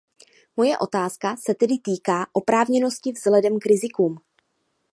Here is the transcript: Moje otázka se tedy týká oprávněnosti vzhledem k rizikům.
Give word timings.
Moje 0.57 0.77
otázka 0.77 1.35
se 1.37 1.53
tedy 1.55 1.79
týká 1.79 2.27
oprávněnosti 2.33 3.11
vzhledem 3.11 3.59
k 3.59 3.65
rizikům. 3.65 4.17